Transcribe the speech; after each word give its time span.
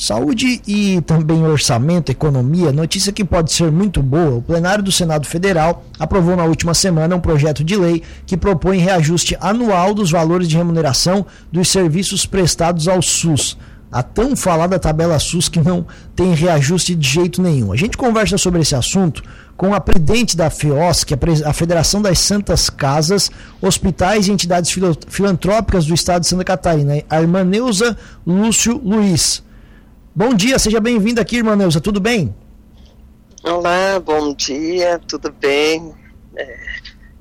Saúde 0.00 0.62
e 0.66 0.98
também 1.02 1.44
orçamento, 1.44 2.10
economia, 2.10 2.72
notícia 2.72 3.12
que 3.12 3.22
pode 3.22 3.52
ser 3.52 3.70
muito 3.70 4.02
boa. 4.02 4.36
O 4.36 4.42
plenário 4.42 4.82
do 4.82 4.90
Senado 4.90 5.26
Federal 5.26 5.84
aprovou 5.98 6.34
na 6.34 6.44
última 6.44 6.72
semana 6.72 7.14
um 7.14 7.20
projeto 7.20 7.62
de 7.62 7.76
lei 7.76 8.02
que 8.24 8.34
propõe 8.34 8.78
reajuste 8.78 9.36
anual 9.38 9.92
dos 9.92 10.10
valores 10.10 10.48
de 10.48 10.56
remuneração 10.56 11.26
dos 11.52 11.68
serviços 11.68 12.24
prestados 12.24 12.88
ao 12.88 13.02
SUS. 13.02 13.58
A 13.92 14.02
tão 14.02 14.34
falada 14.34 14.78
tabela 14.78 15.18
SUS 15.18 15.50
que 15.50 15.60
não 15.60 15.84
tem 16.16 16.32
reajuste 16.32 16.94
de 16.94 17.06
jeito 17.06 17.42
nenhum. 17.42 17.70
A 17.70 17.76
gente 17.76 17.98
conversa 17.98 18.38
sobre 18.38 18.62
esse 18.62 18.74
assunto 18.74 19.22
com 19.54 19.74
a 19.74 19.80
presidente 19.80 20.34
da 20.34 20.48
FEOS, 20.48 21.04
que 21.04 21.12
é 21.12 21.18
a 21.44 21.52
Federação 21.52 22.00
das 22.00 22.18
Santas 22.20 22.70
Casas, 22.70 23.30
Hospitais 23.60 24.28
e 24.28 24.32
Entidades 24.32 24.74
Filantrópicas 25.08 25.84
do 25.84 25.92
Estado 25.92 26.22
de 26.22 26.28
Santa 26.28 26.44
Catarina, 26.44 27.02
a 27.10 27.20
irmã 27.20 27.44
Neuza 27.44 27.98
Lúcio 28.26 28.80
Luiz. 28.82 29.42
Bom 30.14 30.34
dia, 30.34 30.58
seja 30.58 30.80
bem-vinda 30.80 31.20
aqui, 31.20 31.36
irmã 31.36 31.54
Neuza, 31.54 31.80
tudo 31.80 32.00
bem? 32.00 32.34
Olá, 33.44 34.00
bom 34.04 34.34
dia, 34.34 35.00
tudo 35.06 35.32
bem? 35.40 35.94
É, 36.36 36.58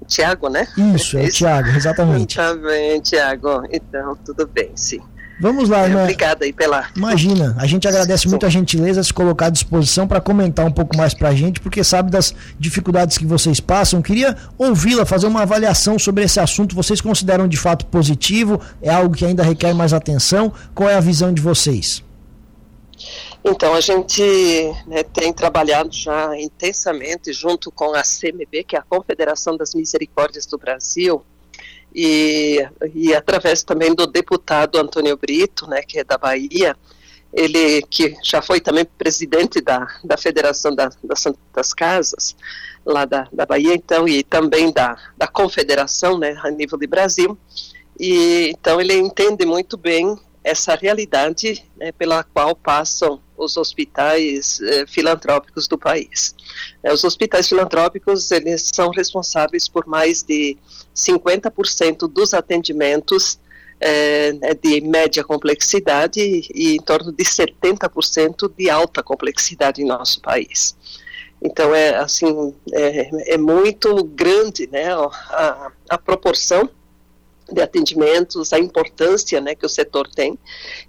Tiago, 0.08 0.50
né? 0.50 0.68
Isso, 0.96 1.16
é, 1.16 1.26
é 1.26 1.30
Tiago, 1.30 1.70
exatamente. 1.70 2.36
Tá 2.36 2.56
bem, 2.56 3.00
Tiago, 3.00 3.62
então 3.72 4.18
tudo 4.26 4.48
bem, 4.48 4.72
sim. 4.76 5.00
Vamos 5.40 5.70
lá, 5.70 5.86
irmã. 5.86 6.02
Obrigada 6.02 6.44
aí 6.44 6.52
pela. 6.52 6.88
Imagina, 6.96 7.56
a 7.60 7.68
gente 7.68 7.88
agradece 7.88 8.28
muito 8.28 8.46
a 8.46 8.50
gentileza 8.50 9.02
de 9.02 9.08
se 9.08 9.14
colocar 9.14 9.46
à 9.46 9.50
disposição 9.50 10.08
para 10.08 10.20
comentar 10.20 10.66
um 10.66 10.72
pouco 10.72 10.98
mais 10.98 11.14
para 11.14 11.30
a 11.30 11.36
gente, 11.36 11.62
porque 11.62 11.84
sabe 11.84 12.10
das 12.10 12.34
dificuldades 12.60 13.20
que 13.20 13.26
vocês 13.26 13.60
passam. 13.60 14.02
Queria 14.02 14.36
ouvi-la, 14.58 15.06
fazer 15.06 15.28
uma 15.28 15.44
avaliação 15.44 15.98
sobre 15.98 16.24
esse 16.24 16.40
assunto. 16.40 16.76
Vocês 16.76 17.00
consideram 17.00 17.48
de 17.48 17.56
fato 17.56 17.86
positivo? 17.86 18.60
É 18.82 18.90
algo 18.90 19.16
que 19.16 19.26
ainda 19.26 19.44
requer 19.44 19.74
mais 19.74 19.94
atenção? 19.94 20.52
Qual 20.74 20.90
é 20.90 20.96
a 20.96 21.00
visão 21.00 21.32
de 21.32 21.42
vocês? 21.42 22.04
Então, 23.44 23.74
a 23.74 23.80
gente 23.80 24.22
né, 24.86 25.02
tem 25.04 25.32
trabalhado 25.32 25.92
já 25.94 26.38
intensamente 26.38 27.32
junto 27.32 27.72
com 27.72 27.94
a 27.94 28.02
CMB, 28.02 28.66
que 28.66 28.76
é 28.76 28.80
a 28.80 28.84
Confederação 28.84 29.56
das 29.56 29.74
Misericórdias 29.74 30.46
do 30.46 30.58
Brasil, 30.58 31.24
e, 31.96 32.60
e 32.94 33.16
através 33.16 33.64
também 33.64 33.96
do 33.96 34.06
deputado 34.06 34.78
Antônio 34.78 35.18
Brito, 35.18 35.68
né, 35.68 35.82
que 35.82 36.00
é 36.00 36.04
da 36.04 36.18
Bahia, 36.18 36.76
ele 37.32 37.82
que 37.84 38.16
já 38.24 38.42
foi 38.42 38.60
também 38.60 38.86
presidente 38.86 39.62
da, 39.62 39.88
da 40.04 40.18
Federação 40.18 40.76
da, 40.76 40.90
das 41.04 41.22
Santas 41.22 41.74
Casas, 41.74 42.36
lá 42.86 43.06
da, 43.06 43.28
da 43.32 43.46
Bahia, 43.46 43.74
então, 43.74 44.08
e 44.08 44.24
também 44.24 44.72
da, 44.72 44.98
da 45.18 45.28
Confederação, 45.28 46.18
né, 46.18 46.38
a 46.44 46.52
nível 46.52 46.78
de 46.78 46.88
Brasil, 46.88 47.38
e 48.00 48.50
então 48.50 48.80
ele 48.80 48.94
entende 48.94 49.46
muito 49.46 49.78
bem 49.78 50.18
essa 50.44 50.76
realidade 50.76 51.66
né, 51.78 51.92
pela 51.92 52.24
qual 52.24 52.56
passam 52.56 53.22
os 53.40 53.58
hospitais 53.58 54.60
eh, 54.62 54.86
filantrópicos 54.86 55.68
do 55.68 55.78
país. 55.78 56.36
Eh, 56.84 56.94
os 56.94 57.04
hospitais 57.04 57.48
filantrópicos 57.48 58.32
eles 58.32 58.70
são 58.74 58.90
responsáveis 58.90 59.68
por 59.68 59.88
mais 59.88 60.22
de 60.22 60.58
50% 60.94 62.08
dos 62.08 62.34
atendimentos 62.34 63.40
eh, 63.80 64.34
né, 64.34 64.54
de 64.54 64.82
média 64.82 65.24
complexidade 65.24 66.20
e 66.54 66.76
em 66.76 66.82
torno 66.82 67.12
de 67.12 67.24
70% 67.24 68.52
de 68.56 68.70
alta 68.70 69.02
complexidade 69.02 69.82
em 69.82 69.86
nosso 69.86 70.22
país. 70.22 70.76
Então 71.42 71.74
é 71.74 71.96
assim 71.96 72.54
é, 72.74 73.34
é 73.36 73.38
muito 73.38 74.04
grande, 74.04 74.68
né, 74.68 74.94
a, 74.94 75.72
a 75.90 75.98
proporção 75.98 76.70
de 77.52 77.62
atendimentos, 77.62 78.54
a 78.54 78.60
importância 78.60 79.40
né, 79.42 79.56
que 79.56 79.66
o 79.66 79.70
setor 79.70 80.08
tem 80.08 80.38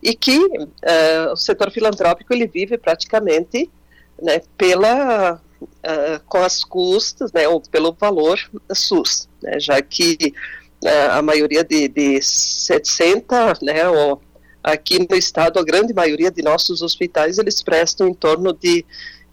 e 0.02 0.14
que 0.14 0.38
uh, 0.38 1.32
o 1.32 1.36
setor 1.36 1.70
filantrópico 1.70 2.32
ele 2.32 2.46
vive 2.46 2.76
praticamente 2.78 3.70
né, 4.20 4.42
pela 4.56 5.40
uh, 5.60 6.20
com 6.26 6.38
as 6.38 6.64
custas, 6.64 7.32
né, 7.32 7.48
ou 7.48 7.60
pelo 7.60 7.92
valor 7.92 8.38
SUS, 8.72 9.28
né, 9.42 9.58
já 9.58 9.80
que 9.80 10.34
uh, 10.84 11.10
a 11.12 11.22
maioria 11.22 11.64
de, 11.64 11.88
de 11.88 12.20
60, 12.20 13.58
né, 13.62 13.88
ou 13.88 14.20
aqui 14.62 15.06
no 15.08 15.16
estado 15.16 15.58
a 15.58 15.64
grande 15.64 15.94
maioria 15.94 16.30
de 16.30 16.42
nossos 16.42 16.82
hospitais 16.82 17.38
eles 17.38 17.62
prestam 17.62 18.06
em 18.06 18.14
torno 18.14 18.52
de 18.52 18.84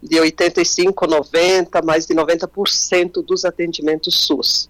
de 0.01 0.19
85, 0.19 1.07
90, 1.07 1.81
mais 1.81 2.05
de 2.05 2.13
90% 2.13 3.25
dos 3.25 3.43
atendimentos 3.45 4.25
SUS. 4.25 4.69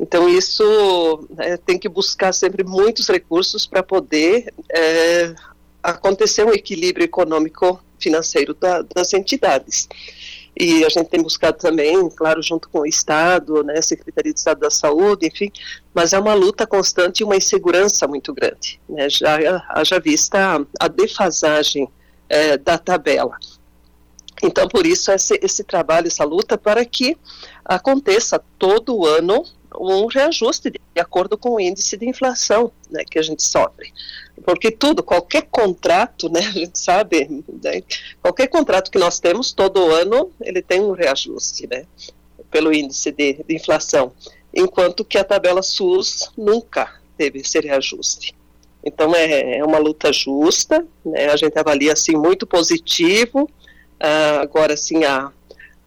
Então, 0.00 0.26
isso 0.26 1.28
é, 1.36 1.58
tem 1.58 1.78
que 1.78 1.86
buscar 1.86 2.32
sempre 2.32 2.64
muitos 2.64 3.06
recursos 3.06 3.66
para 3.66 3.82
poder 3.82 4.50
é, 4.72 5.34
acontecer 5.82 6.42
um 6.42 6.54
equilíbrio 6.54 7.04
econômico 7.04 7.78
financeiro 7.98 8.54
da, 8.54 8.80
das 8.80 9.12
entidades. 9.12 9.86
E 10.58 10.86
a 10.86 10.88
gente 10.88 11.08
tem 11.08 11.22
buscado 11.22 11.58
também, 11.58 12.08
claro, 12.08 12.42
junto 12.42 12.70
com 12.70 12.80
o 12.80 12.86
Estado, 12.86 13.62
né, 13.62 13.80
Secretaria 13.82 14.32
de 14.32 14.38
Estado 14.38 14.60
da 14.60 14.70
Saúde, 14.70 15.26
enfim, 15.26 15.52
mas 15.92 16.14
é 16.14 16.18
uma 16.18 16.32
luta 16.32 16.66
constante 16.66 17.20
e 17.20 17.24
uma 17.24 17.36
insegurança 17.36 18.08
muito 18.08 18.32
grande, 18.32 18.80
né, 18.88 19.08
já 19.08 19.62
haja 19.68 20.00
vista 20.00 20.56
a, 20.56 20.86
a 20.86 20.88
defasagem 20.88 21.86
é, 22.26 22.56
da 22.56 22.78
tabela. 22.78 23.36
Então, 24.42 24.66
por 24.66 24.86
isso, 24.86 25.12
esse, 25.12 25.38
esse 25.42 25.62
trabalho, 25.62 26.06
essa 26.06 26.24
luta, 26.24 26.56
para 26.56 26.84
que 26.86 27.18
aconteça 27.64 28.42
todo 28.58 29.06
ano 29.06 29.44
um 29.78 30.06
reajuste 30.06 30.70
de 30.70 30.80
acordo 31.00 31.36
com 31.38 31.50
o 31.50 31.60
índice 31.60 31.96
de 31.96 32.08
inflação 32.08 32.72
né, 32.90 33.04
que 33.08 33.18
a 33.18 33.22
gente 33.22 33.42
sofre. 33.42 33.92
Porque 34.44 34.70
tudo, 34.70 35.02
qualquer 35.02 35.42
contrato, 35.50 36.28
né, 36.28 36.40
a 36.46 36.50
gente 36.50 36.78
sabe, 36.78 37.44
né, 37.62 37.82
qualquer 38.22 38.48
contrato 38.48 38.90
que 38.90 38.98
nós 38.98 39.20
temos 39.20 39.52
todo 39.52 39.90
ano, 39.90 40.30
ele 40.40 40.62
tem 40.62 40.80
um 40.80 40.92
reajuste, 40.92 41.66
né, 41.66 41.84
pelo 42.50 42.72
índice 42.72 43.12
de, 43.12 43.44
de 43.46 43.54
inflação, 43.54 44.12
enquanto 44.52 45.04
que 45.04 45.18
a 45.18 45.24
tabela 45.24 45.62
SUS 45.62 46.30
nunca 46.36 47.00
teve 47.16 47.40
esse 47.40 47.60
reajuste. 47.60 48.34
Então 48.84 49.14
é, 49.14 49.58
é 49.58 49.64
uma 49.64 49.78
luta 49.78 50.12
justa, 50.12 50.86
né, 51.04 51.26
a 51.26 51.36
gente 51.36 51.56
avalia 51.58 51.92
assim 51.92 52.16
muito 52.16 52.46
positivo, 52.46 53.42
uh, 53.44 54.40
agora 54.40 54.74
assim 54.74 55.04
a 55.04 55.30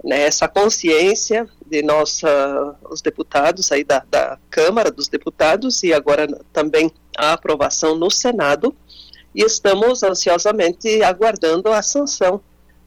né, 0.03 0.21
essa 0.23 0.47
consciência 0.47 1.47
de 1.69 1.81
nós, 1.81 2.21
uh, 2.23 2.75
os 2.89 3.01
deputados 3.01 3.71
aí 3.71 3.83
da, 3.83 4.03
da, 4.09 4.37
Câmara 4.49 4.91
dos 4.91 5.07
Deputados 5.07 5.83
e 5.83 5.93
agora 5.93 6.27
também 6.51 6.91
a 7.17 7.33
aprovação 7.33 7.95
no 7.95 8.09
Senado 8.09 8.75
e 9.33 9.43
estamos 9.43 10.03
ansiosamente 10.03 11.01
aguardando 11.03 11.69
a 11.71 11.81
sanção 11.81 12.35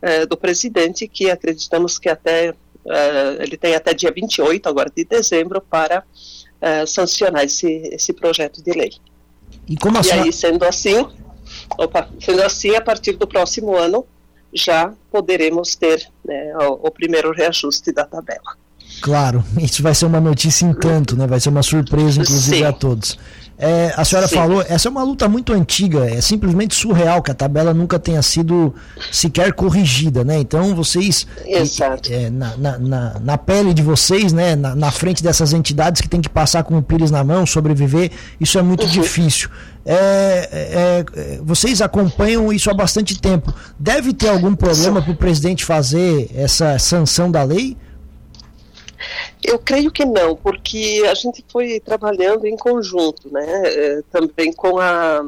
uh, 0.03 0.26
do 0.26 0.36
presidente 0.36 1.09
que 1.09 1.31
acreditamos 1.31 1.98
que 1.98 2.09
até 2.09 2.50
uh, 2.50 3.42
ele 3.42 3.56
tem 3.56 3.75
até 3.75 3.92
dia 3.94 4.12
28 4.12 4.69
agora 4.69 4.91
de 4.94 5.04
dezembro 5.04 5.60
para 5.60 6.04
eh, 6.59 6.86
sancionar 6.86 7.44
esse, 7.44 7.70
esse 7.92 8.15
projeto 8.15 8.62
de 8.62 8.72
lei. 8.72 8.92
E, 9.69 9.76
como 9.76 10.00
e 10.03 10.10
aí 10.10 10.32
sendo 10.32 10.65
assim, 10.65 11.06
opa, 11.78 12.09
sendo 12.19 12.42
assim 12.42 12.75
a 12.75 12.81
partir 12.81 13.12
do 13.12 13.26
próximo 13.26 13.76
ano 13.76 14.06
já 14.54 14.94
poderemos 15.10 15.75
ter 15.76 16.09
né, 16.25 16.56
o, 16.56 16.86
o, 16.86 16.91
primeiro 16.91 17.31
reajuste 17.31 17.92
da 17.92 18.06
tabela. 18.06 18.56
Claro, 19.00 19.44
isso 19.58 19.82
vai 19.82 19.94
ser 19.94 20.06
uma 20.06 20.20
notícia 20.20 20.64
em 20.64 20.72
tanto, 20.72 21.16
né? 21.16 21.26
Vai 21.26 21.40
ser 21.40 21.48
uma 21.48 21.62
surpresa, 21.62 22.20
inclusive, 22.20 22.58
Sim. 22.58 22.64
a 22.64 22.72
todos. 22.72 23.18
É, 23.58 23.94
a 23.96 24.04
senhora 24.04 24.28
Sim. 24.28 24.34
falou, 24.34 24.62
essa 24.68 24.86
é 24.86 24.90
uma 24.90 25.02
luta 25.02 25.26
muito 25.28 25.50
antiga, 25.52 26.04
é 26.04 26.20
simplesmente 26.20 26.74
surreal 26.74 27.22
que 27.22 27.30
a 27.30 27.34
tabela 27.34 27.72
nunca 27.72 27.98
tenha 27.98 28.20
sido 28.20 28.74
sequer 29.10 29.54
corrigida, 29.54 30.22
né? 30.22 30.38
Então 30.38 30.74
vocês, 30.74 31.26
é, 32.10 32.28
na, 32.28 32.78
na, 32.78 33.18
na, 33.18 33.38
pele 33.38 33.72
de 33.72 33.82
vocês, 33.82 34.30
né? 34.30 34.54
Na, 34.54 34.74
na, 34.74 34.90
frente 34.90 35.22
dessas 35.22 35.54
entidades 35.54 36.02
que 36.02 36.08
tem 36.08 36.20
que 36.20 36.28
passar 36.28 36.64
com 36.64 36.76
o 36.76 36.82
pires 36.82 37.10
na 37.10 37.24
mão, 37.24 37.46
sobreviver, 37.46 38.10
isso 38.38 38.58
é 38.58 38.62
muito 38.62 38.84
uhum. 38.84 38.90
difícil. 38.90 39.48
É, 39.86 39.94
é, 40.52 41.04
é 41.16 41.40
vocês 41.42 41.80
acompanham 41.80 42.52
isso 42.52 42.70
há 42.70 42.74
bastante 42.74 43.18
tempo. 43.18 43.54
Deve 43.78 44.12
ter 44.12 44.28
algum 44.28 44.54
problema 44.54 45.00
para 45.00 45.12
o 45.12 45.16
presidente 45.16 45.65
fazer 45.65 46.30
essa 46.34 46.78
sanção 46.78 47.30
da 47.30 47.42
lei? 47.42 47.74
Eu 49.47 49.60
creio 49.60 49.93
que 49.93 50.04
não, 50.04 50.34
porque 50.34 51.04
a 51.09 51.15
gente 51.15 51.45
foi 51.48 51.78
trabalhando 51.78 52.47
em 52.47 52.57
conjunto, 52.57 53.33
né, 53.33 53.47
é, 53.65 54.03
também 54.10 54.53
com 54.53 54.81
a, 54.81 55.25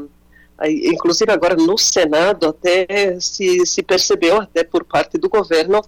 a, 0.59 0.69
inclusive 0.69 1.31
agora 1.31 1.55
no 1.55 1.79
Senado 1.79 2.49
até 2.49 3.17
se, 3.20 3.65
se 3.65 3.81
percebeu, 3.81 4.41
até 4.41 4.65
por 4.65 4.82
parte 4.85 5.17
do 5.17 5.29
governo, 5.29 5.81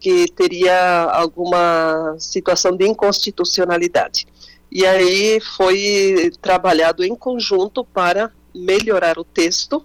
que 0.00 0.26
teria 0.32 1.02
alguma 1.12 2.16
situação 2.18 2.74
de 2.74 2.86
inconstitucionalidade. 2.86 4.26
E 4.72 4.86
aí 4.86 5.38
foi 5.40 6.32
trabalhado 6.40 7.04
em 7.04 7.14
conjunto 7.14 7.84
para 7.84 8.32
melhorar 8.54 9.18
o 9.18 9.24
texto, 9.24 9.84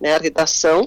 né, 0.00 0.14
a 0.14 0.18
redação, 0.18 0.86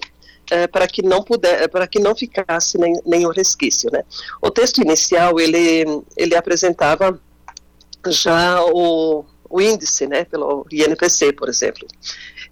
é, 0.50 0.68
para 0.68 0.88
que 0.88 1.02
não 1.02 1.24
puder, 1.24 1.70
para 1.70 1.88
que 1.88 2.00
não 2.00 2.16
ficasse 2.16 2.78
nem, 2.78 2.94
nenhum 3.06 3.30
resquício, 3.30 3.90
né? 3.92 4.04
O 4.42 4.50
texto 4.50 4.82
inicial 4.82 5.40
ele 5.40 5.86
ele 6.18 6.36
apresentava 6.36 7.20
já 8.08 8.64
o, 8.64 9.26
o 9.50 9.62
índice, 9.62 10.08
né, 10.08 10.24
pelo 10.24 10.66
INPC, 10.72 11.34
por 11.34 11.50
exemplo. 11.50 11.88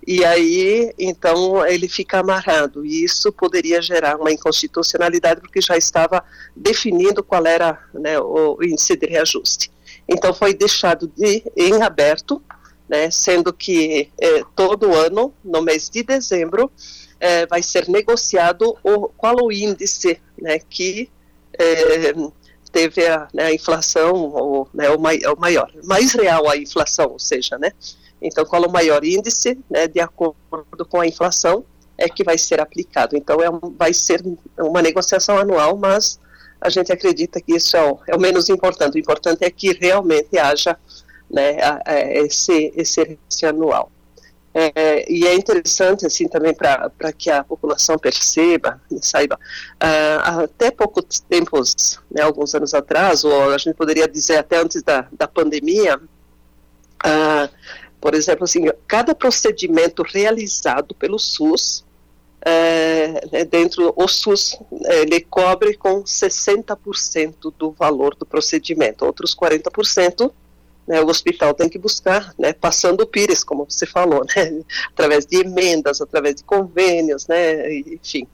e 0.05 0.25
aí 0.25 0.93
então 0.97 1.65
ele 1.65 1.87
fica 1.87 2.19
amarrado 2.19 2.85
e 2.85 3.03
isso 3.03 3.31
poderia 3.31 3.81
gerar 3.81 4.17
uma 4.17 4.31
inconstitucionalidade 4.31 5.41
porque 5.41 5.61
já 5.61 5.77
estava 5.77 6.23
definindo 6.55 7.23
qual 7.23 7.45
era 7.45 7.79
né, 7.93 8.19
o 8.19 8.57
índice 8.61 8.95
de 8.95 9.07
reajuste. 9.07 9.71
Então 10.07 10.33
foi 10.33 10.53
deixado 10.53 11.07
de, 11.15 11.43
em 11.55 11.81
aberto, 11.81 12.41
né, 12.87 13.11
sendo 13.11 13.51
que 13.51 14.09
eh, 14.19 14.43
todo 14.55 14.95
ano, 14.95 15.33
no 15.43 15.61
mês 15.61 15.89
de 15.89 16.01
dezembro, 16.03 16.71
eh, 17.19 17.45
vai 17.45 17.63
ser 17.63 17.87
negociado 17.87 18.77
o, 18.83 19.09
qual 19.09 19.35
o 19.43 19.51
índice 19.51 20.19
né, 20.41 20.59
que 20.59 21.09
eh, 21.57 22.13
teve 22.71 23.07
a, 23.07 23.27
né, 23.33 23.45
a 23.45 23.53
inflação, 23.53 24.13
ou, 24.13 24.69
né, 24.73 24.89
o, 24.89 24.99
mai, 24.99 25.19
o 25.19 25.39
maior, 25.39 25.71
mais 25.83 26.13
real 26.13 26.49
a 26.49 26.57
inflação, 26.57 27.11
ou 27.11 27.19
seja, 27.19 27.57
né, 27.57 27.71
então, 28.21 28.45
qual 28.45 28.63
o 28.63 28.71
maior 28.71 29.03
índice, 29.03 29.59
né, 29.69 29.87
de 29.87 29.99
acordo 29.99 30.35
com 30.89 30.99
a 30.99 31.07
inflação, 31.07 31.63
é 31.97 32.07
que 32.07 32.23
vai 32.23 32.37
ser 32.37 32.59
aplicado. 32.59 33.15
Então, 33.15 33.41
é 33.41 33.47
vai 33.75 33.93
ser 33.93 34.23
uma 34.57 34.81
negociação 34.81 35.37
anual, 35.37 35.77
mas 35.77 36.19
a 36.59 36.69
gente 36.69 36.91
acredita 36.91 37.39
que 37.41 37.55
isso 37.55 37.77
é 37.77 37.91
o, 37.91 37.99
é 38.07 38.15
o 38.15 38.19
menos 38.19 38.49
importante. 38.49 38.95
O 38.95 38.99
importante 38.99 39.43
é 39.43 39.49
que 39.49 39.73
realmente 39.73 40.37
haja 40.37 40.77
né, 41.29 41.61
a, 41.61 41.81
a, 41.85 41.99
esse, 41.99 42.73
esse 42.75 43.45
anual. 43.45 43.91
É, 44.59 45.05
e 45.07 45.27
é 45.27 45.35
interessante, 45.35 46.03
assim, 46.03 46.27
também 46.27 46.51
para 46.51 47.13
que 47.15 47.29
a 47.29 47.43
população 47.43 47.95
perceba 47.95 48.81
e 48.89 48.97
saiba, 49.05 49.35
uh, 49.35 50.41
até 50.45 50.71
pouco 50.71 51.03
tempo, 51.29 51.61
né, 52.09 52.23
alguns 52.23 52.55
anos 52.55 52.73
atrás, 52.73 53.23
ou 53.23 53.51
a 53.51 53.57
gente 53.59 53.75
poderia 53.75 54.07
dizer 54.07 54.37
até 54.37 54.57
antes 54.57 54.81
da, 54.81 55.07
da 55.11 55.27
pandemia, 55.27 55.97
uh, 55.97 57.49
por 58.01 58.15
exemplo, 58.15 58.45
assim, 58.45 58.65
cada 58.87 59.13
procedimento 59.13 60.01
realizado 60.01 60.95
pelo 60.95 61.19
SUS, 61.19 61.85
é, 62.41 63.27
né, 63.31 63.45
dentro 63.45 63.93
o 63.95 64.07
SUS, 64.07 64.57
é, 64.85 65.01
ele 65.01 65.21
cobre 65.21 65.75
com 65.75 66.01
60% 66.03 67.53
do 67.55 67.69
valor 67.69 68.15
do 68.15 68.25
procedimento. 68.25 69.05
Outros 69.05 69.35
40%, 69.35 70.31
né, 70.87 71.01
o 71.01 71.07
hospital 71.07 71.53
tem 71.53 71.67
que 71.67 71.77
buscar, 71.77 72.33
né, 72.37 72.53
passando 72.53 73.01
o 73.01 73.07
pires, 73.07 73.43
como 73.43 73.65
você 73.69 73.85
falou, 73.85 74.25
né, 74.35 74.61
através 74.89 75.25
de 75.25 75.37
emendas, 75.37 76.01
através 76.01 76.35
de 76.35 76.43
convênios, 76.43 77.27
né, 77.27 77.73
enfim. 77.73 78.27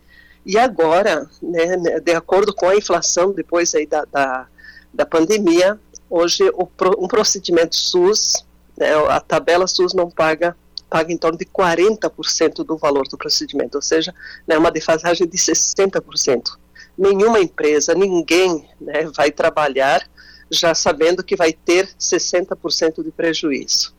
E 0.46 0.58
agora, 0.58 1.30
né, 1.42 1.78
né 1.78 2.00
de 2.00 2.12
acordo 2.12 2.54
com 2.54 2.68
a 2.68 2.76
inflação, 2.76 3.32
depois 3.32 3.74
aí 3.74 3.86
da, 3.86 4.06
da, 4.06 4.48
da 4.94 5.06
pandemia, 5.06 5.80
hoje 6.10 6.44
o, 6.54 6.68
um 6.98 7.08
procedimento 7.08 7.76
SUS 7.76 8.46
né, 8.78 8.94
a 9.10 9.20
tabela 9.20 9.68
SUS 9.68 9.94
não 9.94 10.10
paga 10.10 10.56
paga 10.90 11.12
em 11.12 11.18
torno 11.18 11.40
de 11.40 11.46
40% 11.46 12.64
do 12.64 12.78
valor 12.78 13.08
do 13.08 13.18
procedimento, 13.18 13.76
ou 13.76 13.82
seja, 13.82 14.14
né, 14.48 14.56
uma 14.56 14.70
defasagem 14.70 15.28
de 15.28 15.36
60%. 15.36 16.52
Nenhuma 16.96 17.40
empresa, 17.40 17.96
ninguém 17.96 18.70
né, 18.80 19.10
vai 19.16 19.32
trabalhar 19.32 20.08
já 20.54 20.74
sabendo 20.74 21.24
que 21.24 21.36
vai 21.36 21.52
ter 21.52 21.90
60% 22.00 23.04
de 23.04 23.12
prejuízo. 23.12 23.94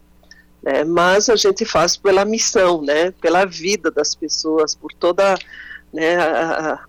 Né, 0.62 0.84
mas 0.84 1.28
a 1.28 1.36
gente 1.36 1.64
faz 1.64 1.96
pela 1.96 2.24
missão, 2.24 2.80
né, 2.80 3.10
pela 3.20 3.44
vida 3.44 3.90
das 3.90 4.14
pessoas, 4.14 4.74
por 4.74 4.92
toda 4.92 5.36
né, 5.92 6.16
a, 6.16 6.80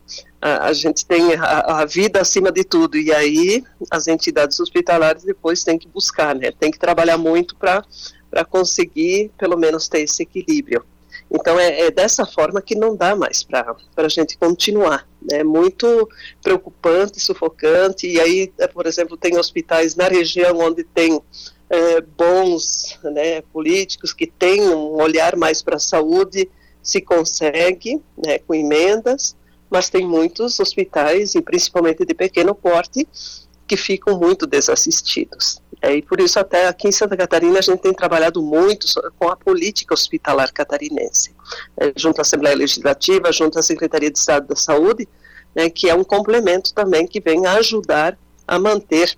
a, 0.42 0.68
a, 0.68 0.74
gente 0.74 1.06
tem 1.06 1.36
a, 1.36 1.82
a, 1.82 1.86
vida 1.86 2.22
acima 2.22 2.52
de 2.52 2.64
tudo 2.64 2.98
e 2.98 3.14
aí 3.14 3.64
as 3.92 4.08
entidades 4.08 4.60
hospitalares 4.60 5.24
depois 5.24 5.64
têm 5.64 5.78
que 5.78 5.88
buscar, 5.90 6.34
né, 6.34 6.52
tem 6.52 6.72
que 6.72 6.80
trabalhar 6.80 7.18
muito 7.18 7.56
para 7.58 8.46
conseguir 8.50 9.30
pelo 9.38 9.58
menos 9.58 9.90
ter 9.90 10.00
esse 10.02 10.24
equilíbrio. 10.24 10.86
Então 11.32 11.60
é, 11.60 11.82
é 11.82 11.92
dessa 11.92 12.26
forma 12.26 12.62
que 12.62 12.76
não 12.76 12.96
dá 12.96 13.16
mais 13.16 13.44
para 13.44 13.76
a 13.98 14.08
gente 14.08 14.38
continuar. 14.38 15.08
É 15.32 15.44
muito 15.44 16.08
preocupante, 16.42 17.20
sufocante. 17.20 18.08
E 18.08 18.20
aí, 18.20 18.54
é, 18.60 18.68
por 18.68 18.86
exemplo, 18.86 19.18
tem 19.18 19.38
hospitais 19.38 19.96
na 19.96 20.08
região 20.08 20.60
onde 20.60 20.84
tem 20.84 21.20
é, 21.70 22.02
bons 22.02 23.00
né, 23.04 23.42
políticos 23.42 24.14
que 24.14 24.28
têm 24.28 24.62
um 24.62 25.02
olhar 25.02 25.36
mais 25.36 25.62
para 25.62 25.78
a 25.78 25.80
saúde, 25.80 26.50
se 26.82 27.02
consegue 27.02 28.02
né, 28.24 28.40
com 28.40 28.54
emendas, 28.54 29.36
mas 29.70 29.90
tem 29.90 30.08
muitos 30.08 30.60
hospitais, 30.60 31.34
e 31.34 31.42
principalmente 31.42 32.06
de 32.06 32.14
pequeno 32.14 32.54
porte, 32.54 33.08
que 33.68 33.78
ficam 33.78 34.18
muito 34.18 34.46
desassistidos. 34.46 35.62
É, 35.82 35.96
e 35.96 36.02
por 36.02 36.20
isso 36.20 36.40
até 36.40 36.68
aqui 36.68 36.88
em 36.88 36.92
Santa 36.92 37.18
Catarina 37.18 37.60
a 37.60 37.62
gente 37.62 37.80
tem 37.80 37.94
trabalhado 37.94 38.42
muito 38.42 38.88
com 39.20 39.28
a 39.30 39.36
política 39.36 39.94
hospitalar 39.94 40.52
catarinense, 40.52 41.36
é, 41.78 41.94
junto 41.96 42.20
à 42.20 42.22
Assembleia 42.22 42.56
Legislativa, 42.56 43.32
junto 43.32 43.60
à 43.60 43.64
Secretaria 43.64 44.10
de 44.10 44.18
Estado 44.18 44.48
da 44.48 44.56
Saúde, 44.56 45.08
né, 45.54 45.70
que 45.70 45.90
é 45.90 45.96
um 45.96 46.04
complemento 46.04 46.74
também 46.74 47.08
que 47.08 47.20
vem 47.20 47.46
ajudar 47.46 48.18
a 48.48 48.60
manter 48.60 49.18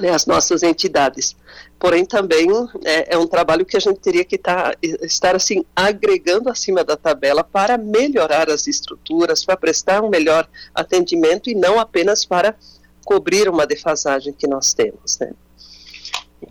né, 0.00 0.10
as 0.10 0.26
nossas 0.26 0.62
entidades. 0.62 1.36
Porém, 1.78 2.04
também 2.04 2.48
é, 2.84 3.14
é, 3.14 3.18
um 3.18 3.26
trabalho 3.26 3.66
que 3.66 3.76
a 3.76 3.80
gente 3.80 3.98
teria 3.98 4.24
que 4.24 4.38
tá, 4.38 4.74
estar 4.80 5.34
assim 5.34 5.64
agregando 5.74 6.48
acima 6.48 6.84
da 6.84 6.96
tabela 6.96 7.42
para 7.42 7.76
melhorar 7.76 8.48
as 8.48 8.66
estruturas, 8.66 9.44
para 9.44 9.56
prestar 9.56 10.02
um 10.02 10.08
melhor 10.08 10.48
atendimento 10.74 11.50
e 11.50 11.54
não 11.54 11.80
apenas 11.80 12.24
para 12.24 12.54
cobrir 13.04 13.48
uma 13.48 13.66
defasagem 13.66 14.32
que 14.32 14.46
nós 14.46 14.72
temos. 14.74 15.18
Né? 15.20 15.30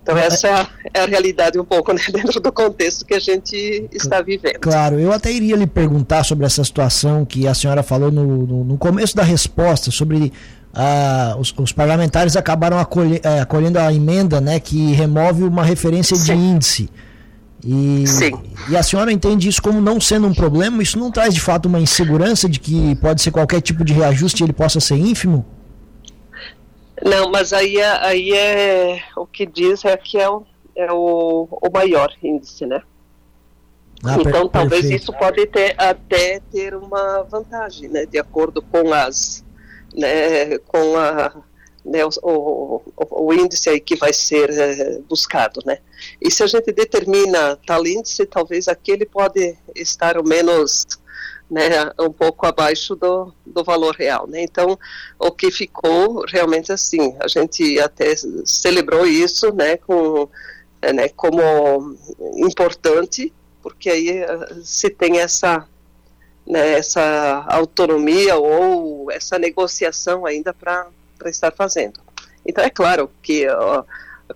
Então 0.00 0.16
essa 0.16 0.48
é 0.48 0.52
a, 0.52 0.68
é 0.94 1.00
a, 1.02 1.06
realidade 1.06 1.58
um 1.58 1.64
pouco 1.64 1.92
né, 1.94 2.00
dentro 2.10 2.40
do 2.40 2.52
contexto 2.52 3.04
que 3.04 3.14
a 3.14 3.20
gente 3.20 3.88
está 3.92 4.22
vivendo. 4.22 4.60
Claro, 4.60 4.98
eu 4.98 5.12
até 5.12 5.30
iria 5.30 5.56
lhe 5.56 5.66
perguntar 5.66 6.24
sobre 6.24 6.46
essa 6.46 6.64
situação 6.64 7.24
que 7.24 7.46
a 7.46 7.54
senhora 7.54 7.82
falou 7.82 8.10
no, 8.10 8.46
no, 8.46 8.64
no 8.64 8.78
começo 8.78 9.14
da 9.14 9.22
resposta, 9.22 9.90
sobre 9.90 10.32
ah, 10.74 11.36
os, 11.38 11.54
os, 11.56 11.72
parlamentares 11.72 12.36
acabaram 12.36 12.78
acolhe, 12.78 13.20
é, 13.22 13.40
acolhendo 13.40 13.78
a 13.78 13.92
emenda 13.92 14.40
né, 14.40 14.58
que 14.58 14.92
remove 14.92 15.42
uma 15.44 15.62
referência 15.62 16.16
Sim. 16.16 16.24
de 16.24 16.32
índice. 16.32 16.90
E, 17.64 18.04
e, 18.70 18.76
a 18.76 18.82
senhora 18.82 19.12
entende 19.12 19.48
isso 19.48 19.62
como 19.62 19.80
não 19.80 20.00
sendo 20.00 20.26
um 20.26 20.34
problema? 20.34 20.82
Isso 20.82 20.98
não 20.98 21.12
traz 21.12 21.32
de 21.32 21.40
fato 21.40 21.66
uma 21.66 21.78
insegurança 21.78 22.48
de 22.48 22.58
que 22.58 22.96
pode 22.96 23.22
ser 23.22 23.30
qualquer 23.30 23.60
tipo 23.60 23.84
de 23.84 23.92
reajuste 23.92 24.42
e 24.42 24.46
ele 24.46 24.52
possa 24.52 24.80
ser 24.80 24.96
ínfimo? 24.96 25.44
Não, 27.04 27.30
mas 27.30 27.52
aí 27.52 27.78
é, 27.78 28.06
aí 28.06 28.32
é 28.32 29.02
o 29.16 29.26
que 29.26 29.44
diz 29.44 29.84
é 29.84 29.96
que 29.96 30.18
é 30.18 30.28
o, 30.28 30.44
é 30.76 30.92
o, 30.92 31.48
o 31.50 31.70
maior 31.72 32.12
índice, 32.22 32.64
né? 32.64 32.82
Ah, 34.04 34.16
então 34.20 34.48
talvez 34.48 34.82
perfeito. 34.82 35.02
isso 35.02 35.12
pode 35.12 35.46
ter 35.46 35.74
até 35.78 36.40
ter 36.50 36.74
uma 36.74 37.22
vantagem, 37.22 37.88
né? 37.88 38.06
De 38.06 38.18
acordo 38.18 38.60
com 38.62 38.92
as, 38.92 39.44
né? 39.94 40.58
Com 40.58 40.96
a 40.96 41.42
né, 41.84 42.04
o, 42.04 42.10
o, 42.22 42.82
o, 42.96 43.34
índice 43.34 43.68
aí 43.68 43.80
que 43.80 43.96
vai 43.96 44.12
ser 44.12 44.50
é, 44.50 44.98
buscado, 45.00 45.60
né? 45.66 45.78
E 46.20 46.30
se 46.30 46.42
a 46.42 46.46
gente 46.46 46.70
determina 46.72 47.58
tal 47.66 47.84
índice, 47.84 48.24
talvez 48.24 48.68
aquele 48.68 49.04
pode 49.04 49.56
estar 49.74 50.16
o 50.16 50.22
menos 50.22 50.84
né, 51.52 51.68
um 52.00 52.10
pouco 52.10 52.46
abaixo 52.46 52.96
do, 52.96 53.30
do 53.44 53.62
valor 53.62 53.94
real, 53.94 54.26
né? 54.26 54.42
Então, 54.42 54.78
o 55.18 55.30
que 55.30 55.50
ficou 55.50 56.24
realmente 56.26 56.72
assim, 56.72 57.14
a 57.20 57.28
gente 57.28 57.78
até 57.78 58.14
celebrou 58.46 59.06
isso, 59.06 59.52
né, 59.52 59.76
com, 59.76 60.30
é, 60.80 60.94
né, 60.94 61.10
como 61.10 61.94
importante, 62.36 63.30
porque 63.62 63.90
aí 63.90 64.20
eh, 64.20 64.48
se 64.64 64.88
tem 64.88 65.20
essa, 65.20 65.68
né, 66.46 66.72
essa 66.72 67.44
autonomia 67.46 68.36
ou 68.36 69.10
essa 69.10 69.38
negociação 69.38 70.24
ainda 70.24 70.54
para 70.54 70.88
estar 71.26 71.52
fazendo. 71.52 72.00
Então, 72.46 72.64
é 72.64 72.70
claro 72.70 73.10
que 73.22 73.46
ó, 73.46 73.84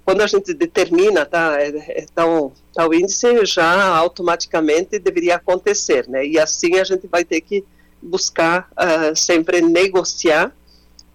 quando 0.04 0.20
a 0.20 0.26
gente 0.26 0.52
determina 0.54 1.24
tá, 1.24 1.56
é, 1.60 1.68
é, 2.00 2.06
tal, 2.14 2.52
tal 2.72 2.92
índice, 2.94 3.44
já 3.44 3.86
automaticamente 3.96 4.98
deveria 4.98 5.36
acontecer, 5.36 6.08
né? 6.08 6.26
E 6.26 6.38
assim 6.38 6.76
a 6.76 6.84
gente 6.84 7.06
vai 7.06 7.24
ter 7.24 7.40
que 7.40 7.64
buscar 8.02 8.68
uh, 8.72 9.16
sempre 9.16 9.60
negociar 9.60 10.52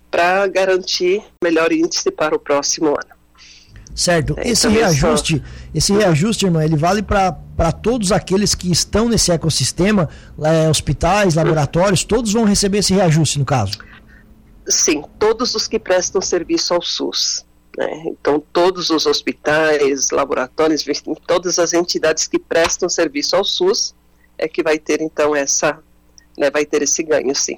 para 0.10 0.46
garantir 0.48 1.24
melhor 1.42 1.72
índice 1.72 2.12
para 2.12 2.36
o 2.36 2.40
próximo 2.40 2.90
ano. 2.90 3.22
Certo. 3.96 4.36
É, 4.38 4.50
esse 4.50 4.68
reajuste, 4.68 5.38
só... 5.38 5.44
esse 5.74 5.94
reajuste, 5.94 6.46
irmã, 6.46 6.64
ele 6.64 6.76
vale 6.76 7.02
para 7.02 7.72
todos 7.72 8.12
aqueles 8.12 8.56
que 8.56 8.72
estão 8.72 9.08
nesse 9.10 9.32
ecossistema, 9.32 10.10
é, 10.44 10.70
hospitais, 10.70 11.36
laboratórios, 11.36 12.04
todos 12.04 12.34
vão 12.34 12.44
receber 12.44 12.80
esse 12.80 12.94
reajuste, 12.94 13.40
no 13.40 13.46
caso? 13.46 13.78
Sim, 14.68 15.04
todos 15.20 15.56
os 15.56 15.68
que 15.68 15.80
prestam 15.80 16.22
serviço 16.22 16.74
ao 16.74 16.82
SUS. 16.82 17.46
Né? 17.78 18.04
Então, 18.08 18.44
todos 18.52 18.90
os 18.90 19.06
hospitais, 19.06 20.10
laboratórios, 20.12 20.86
todas 21.26 21.58
as 21.58 21.74
entidades 21.74 22.28
que 22.28 22.38
prestam 22.38 22.90
serviço 22.90 23.36
ao 23.36 23.44
SUS 23.44 23.96
é 24.38 24.48
que 24.48 24.64
vai 24.64 24.78
ter, 24.78 25.02
então, 25.02 25.36
essa, 25.36 25.80
né, 26.38 26.50
vai 26.50 26.66
ter 26.66 26.82
esse 26.82 27.04
ganho, 27.04 27.34
sim. 27.36 27.58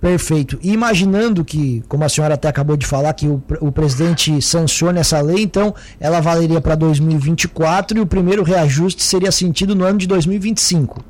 Perfeito. 0.00 0.58
E 0.62 0.72
imaginando 0.72 1.44
que, 1.44 1.82
como 1.88 2.04
a 2.04 2.08
senhora 2.08 2.34
até 2.34 2.48
acabou 2.48 2.76
de 2.76 2.86
falar, 2.86 3.12
que 3.14 3.26
o, 3.26 3.42
o 3.60 3.72
presidente 3.72 4.40
sancione 4.42 5.00
essa 5.00 5.20
lei, 5.20 5.42
então 5.42 5.74
ela 5.98 6.20
valeria 6.20 6.60
para 6.60 6.74
2024 6.74 7.98
e 7.98 8.00
o 8.00 8.06
primeiro 8.06 8.42
reajuste 8.42 9.02
seria 9.02 9.32
sentido 9.32 9.74
no 9.74 9.84
ano 9.84 9.98
de 9.98 10.06
2025. 10.06 11.04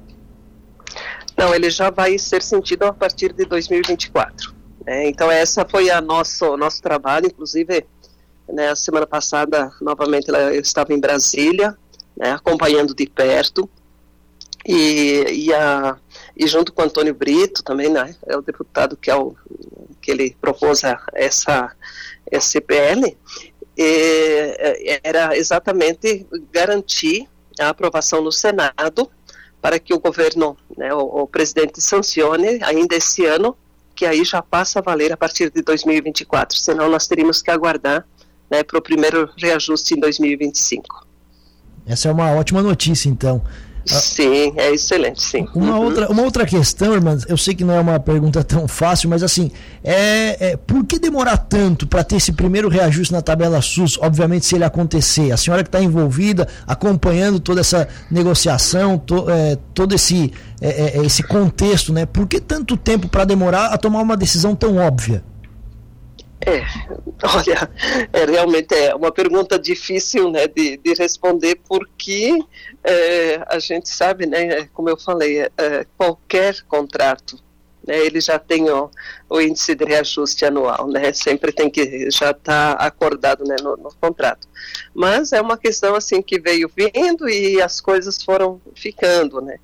Não, 1.37 1.55
ele 1.55 1.69
já 1.69 1.91
vai 1.91 2.19
ser 2.19 2.41
sentido 2.41 2.85
a 2.85 2.93
partir 2.93 3.33
de 3.33 3.45
2024. 3.45 4.55
Né? 4.87 5.09
Então, 5.09 5.31
essa 5.31 5.67
foi 5.69 5.91
a 5.91 6.01
nosso 6.01 6.57
nosso 6.57 6.81
trabalho, 6.81 7.27
inclusive, 7.27 7.85
né, 8.49 8.69
a 8.69 8.77
semana 8.77 9.07
passada, 9.07 9.73
novamente, 9.81 10.29
eu 10.29 10.61
estava 10.61 10.93
em 10.93 11.01
Brasília, 11.01 11.77
né, 12.17 12.33
acompanhando 12.33 12.95
de 12.95 13.07
perto, 13.07 13.69
e, 14.65 15.25
e, 15.31 15.55
a, 15.55 15.97
e 16.37 16.47
junto 16.47 16.73
com 16.73 16.83
Antônio 16.83 17.15
Brito 17.15 17.63
também, 17.63 17.89
né, 17.89 18.15
é 18.27 18.37
o 18.37 18.43
deputado 18.43 18.97
que, 18.97 19.11
é 19.11 19.17
o, 19.17 19.35
que 20.01 20.11
ele 20.11 20.37
propôs 20.41 20.83
essa 21.15 21.73
SPL, 22.33 23.17
e, 23.77 25.01
era 25.03 25.37
exatamente 25.37 26.27
garantir 26.51 27.29
a 27.61 27.69
aprovação 27.69 28.23
no 28.23 28.33
Senado 28.33 29.11
para 29.61 29.79
que 29.79 29.93
o 29.93 29.99
governo, 29.99 30.57
né, 30.77 30.95
o, 30.95 31.01
o 31.01 31.27
presidente 31.27 31.81
sancione 31.81 32.63
ainda 32.63 32.95
esse 32.97 33.25
ano, 33.27 33.57
que 33.95 34.05
aí 34.05 34.25
já 34.25 34.43
passa 34.43 34.79
a 34.79 34.83
valer 34.83 35.13
a 35.13 35.17
partir 35.17 35.51
de 35.51 35.63
2024, 35.63 36.57
senão 36.59 36.89
nós 36.91 37.07
teríamos 37.09 37.41
que 37.41 37.51
aguardar 37.51 38.07
né, 38.51 38.63
para 38.63 38.79
o 38.79 38.83
primeiro 38.83 39.29
reajuste 39.37 39.95
em 39.95 40.01
2025. 40.01 41.07
Essa 41.87 42.09
é 42.09 42.13
uma 42.13 42.33
ótima 42.33 42.63
notícia, 42.63 43.09
então. 43.09 43.43
Sim, 43.87 44.53
é 44.57 44.73
excelente, 44.73 45.23
sim. 45.23 45.47
Uma, 45.55 45.77
uhum. 45.77 45.85
outra, 45.85 46.11
uma 46.11 46.23
outra 46.23 46.45
questão, 46.45 46.93
irmãs, 46.93 47.25
eu 47.29 47.37
sei 47.37 47.55
que 47.55 47.63
não 47.63 47.75
é 47.75 47.81
uma 47.81 48.01
pergunta 48.01 48.43
tão 48.43 48.67
fácil, 48.67 49.09
mas 49.09 49.23
assim, 49.23 49.53
é, 49.85 50.51
é 50.51 50.57
por 50.57 50.85
que 50.85 50.99
demorar 50.99 51.37
tanto 51.37 51.87
para 51.87 52.03
ter 52.03 52.17
esse 52.17 52.33
primeiro 52.33 52.69
reajuste 52.69 53.13
na 53.13 53.23
tabela 53.23 53.63
SUS? 53.63 53.97
Obviamente, 54.01 54.45
se 54.45 54.57
ele 54.57 54.65
acontecer, 54.65 55.31
a 55.31 55.37
senhora 55.37 55.63
que 55.63 55.69
está 55.69 55.81
envolvida, 55.81 56.49
acompanhando 56.67 57.39
toda 57.39 57.61
essa 57.61 57.87
negociação, 58.11 58.99
to, 58.99 59.31
é, 59.31 59.57
todo 59.73 59.95
esse, 59.95 60.33
é, 60.61 60.69
é, 60.69 60.99
é, 60.99 61.07
esse 61.07 61.23
contexto, 61.23 61.93
né? 61.93 62.07
Por 62.07 62.27
que 62.27 62.41
tanto 62.41 62.77
tempo 62.77 63.09
para 63.09 63.25
demorar 63.25 63.67
a 63.67 63.79
tomar 63.79 64.03
uma 64.03 64.17
decisão 64.17 64.57
tão 64.57 64.79
óbvia? 64.79 65.23
É, 66.47 66.65
olha, 67.37 67.69
é, 68.13 68.25
realmente 68.25 68.73
é 68.73 68.95
uma 68.95 69.11
pergunta 69.11 69.59
difícil 69.59 70.31
né, 70.31 70.47
de, 70.47 70.77
de 70.77 70.95
responder, 70.95 71.61
porque 71.69 72.39
é, 72.85 73.45
a 73.49 73.59
gente 73.59 73.89
sabe, 73.89 74.27
né, 74.27 74.69
como 74.73 74.89
eu 74.89 74.97
falei, 74.97 75.41
é, 75.41 75.85
qualquer 75.99 76.63
contrato, 76.69 77.43
né, 77.85 77.99
ele 77.99 78.21
já 78.21 78.39
tem 78.39 78.71
o, 78.71 78.89
o, 79.29 79.41
índice 79.41 79.75
de 79.75 79.85
reajuste 79.85 80.45
anual, 80.45 80.87
né, 80.87 81.13
sempre 81.13 81.51
tem 81.51 81.69
que 81.69 82.09
já 82.13 82.31
estar 82.31 82.39
tá 82.43 82.73
acordado 82.75 83.43
né, 83.45 83.57
no, 83.61 83.77
no, 83.77 83.93
contrato. 84.01 84.47
Mas 84.95 85.33
é 85.33 85.41
uma 85.41 85.59
questão 85.59 85.97
assim 85.97 86.23
que 86.23 86.39
veio 86.39 86.71
vindo 86.77 87.29
e 87.29 87.61
as 87.61 87.81
coisas 87.81 88.23
foram 88.23 88.61
ficando, 88.77 89.41
né, 89.41 89.59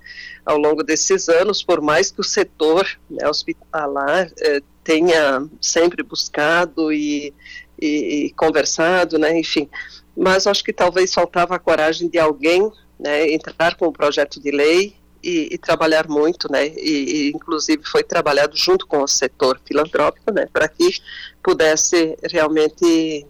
ao 0.45 0.57
longo 0.57 0.83
desses 0.83 1.29
anos, 1.29 1.63
por 1.63 1.79
mais 1.79 2.11
que 2.11 2.19
o 2.19 2.25
setor 2.25 2.85
né, 3.09 3.25
hospitalar 3.25 4.29
é, 4.41 4.59
tenha 4.83 5.47
sempre 5.61 6.03
buscado 6.03 6.91
e, 6.91 7.33
e, 7.81 8.25
e, 8.25 8.33
conversado, 8.33 9.17
né, 9.17 9.37
enfim. 9.37 9.69
Mas 10.15 10.45
acho 10.45 10.63
que 10.63 10.73
talvez 10.73 11.13
faltava 11.13 11.55
a 11.55 11.59
coragem 11.59 12.09
de 12.09 12.19
alguém 12.19 12.71
né, 12.99 13.31
entrar 13.31 13.75
com 13.75 13.87
o 13.87 13.93
projeto 13.93 14.41
de 14.41 14.51
lei 14.51 14.95
e, 15.23 15.49
e 15.51 15.57
trabalhar 15.57 16.07
muito, 16.07 16.51
né, 16.51 16.67
e, 16.67 17.31
inclusive 17.33 17.83
foi 17.85 18.03
trabalhado 18.03 18.55
junto 18.55 18.85
com 18.85 19.01
o 19.03 19.07
setor 19.07 19.59
filantrópico, 19.65 20.31
né, 20.31 20.47
para 20.51 20.67
que 20.67 21.01
pudesse 21.41 22.17
realmente 22.29 23.25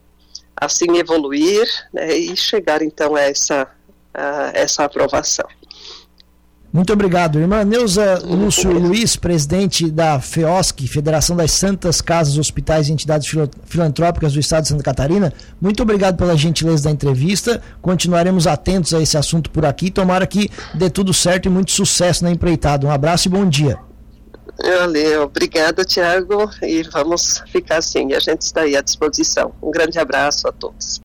assim 0.55 0.97
evoluir 0.97 1.67
né, 1.93 2.15
e 2.15 2.35
chegar 2.35 2.81
então 2.81 3.15
a 3.15 3.21
essa, 3.21 3.69
a 4.13 4.51
essa 4.53 4.83
aprovação. 4.83 5.47
Muito 6.73 6.91
obrigado, 6.91 7.39
irmã 7.39 7.63
Neuza 7.63 8.19
Lúcio 8.25 8.71
Luiz, 8.71 9.15
presidente 9.15 9.91
da 9.91 10.19
FEOSC, 10.19 10.87
Federação 10.87 11.35
das 11.35 11.51
Santas 11.51 12.01
Casas, 12.01 12.39
Hospitais 12.39 12.89
e 12.89 12.91
Entidades 12.91 13.31
Filantrópicas 13.67 14.33
do 14.33 14.39
Estado 14.39 14.63
de 14.63 14.69
Santa 14.69 14.81
Catarina. 14.81 15.31
Muito 15.61 15.83
obrigado 15.83 16.17
pela 16.17 16.35
gentileza 16.35 16.85
da 16.85 16.89
entrevista. 16.89 17.61
Continuaremos 17.79 18.47
atentos 18.47 18.91
a 18.91 18.99
esse 18.99 19.15
assunto 19.15 19.51
por 19.51 19.67
aqui. 19.67 19.91
Tomara 19.91 20.25
que 20.25 20.49
dê 20.73 20.89
tudo 20.89 21.13
certo 21.13 21.45
e 21.45 21.49
muito 21.49 21.71
sucesso 21.71 22.23
na 22.23 22.31
empreitada. 22.31 22.87
Um 22.87 22.91
abraço 22.91 23.27
e 23.27 23.29
bom 23.29 23.47
dia. 23.47 23.77
Valeu, 24.59 25.23
obrigada, 25.23 25.85
Tiago. 25.85 26.49
E 26.63 26.81
vamos 26.91 27.43
ficar 27.51 27.77
assim. 27.77 28.13
A 28.13 28.19
gente 28.19 28.41
está 28.41 28.61
aí 28.61 28.75
à 28.75 28.81
disposição. 28.81 29.53
Um 29.61 29.69
grande 29.69 29.99
abraço 29.99 30.47
a 30.47 30.51
todos. 30.51 30.99